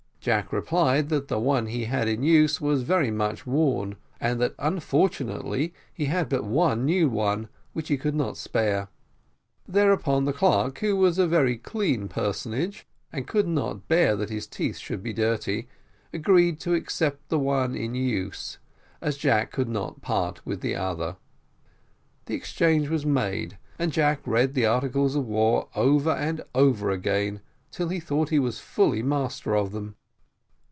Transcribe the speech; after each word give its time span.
Jack 0.21 0.53
replied 0.53 1.09
that 1.09 1.29
the 1.29 1.39
one 1.39 1.65
he 1.65 1.85
had 1.85 2.07
in 2.07 2.21
use 2.21 2.61
was 2.61 2.83
very 2.83 3.09
much 3.09 3.47
worn, 3.47 3.95
and 4.19 4.39
that 4.39 4.53
unfortunately 4.59 5.73
he 5.91 6.05
had 6.05 6.29
but 6.29 6.43
one 6.43 6.85
new 6.85 7.09
one, 7.09 7.49
which 7.73 7.87
he 7.87 7.97
could 7.97 8.13
not 8.13 8.37
spare. 8.37 8.87
Thereupon 9.67 10.25
the 10.25 10.31
clerk, 10.31 10.77
who 10.77 10.95
was 10.95 11.17
a 11.17 11.25
very 11.25 11.57
clean 11.57 12.07
personage, 12.07 12.85
and 13.11 13.25
could 13.25 13.47
not 13.47 13.87
bear 13.87 14.15
that 14.15 14.29
his 14.29 14.45
teeth 14.45 14.77
should 14.77 15.01
be 15.01 15.11
dirty, 15.11 15.67
agreed 16.13 16.59
to 16.59 16.75
accept 16.75 17.29
the 17.29 17.39
one 17.39 17.73
in 17.73 17.95
use, 17.95 18.59
as 19.01 19.17
Jack 19.17 19.49
could 19.51 19.69
not 19.69 20.03
part 20.03 20.45
with 20.45 20.61
the 20.61 20.75
other. 20.75 21.15
The 22.27 22.35
exchange 22.35 22.89
was 22.89 23.07
made, 23.07 23.57
and 23.79 23.91
Jack 23.91 24.21
read 24.27 24.53
the 24.53 24.67
articles 24.67 25.15
of 25.15 25.25
war 25.25 25.69
over 25.73 26.11
and 26.11 26.43
over 26.53 26.91
again, 26.91 27.41
till 27.71 27.89
he 27.89 27.99
thought 27.99 28.29
he 28.29 28.37
was 28.37 28.59
fully 28.59 29.01
master 29.01 29.55
of 29.55 29.71
them. 29.71 29.95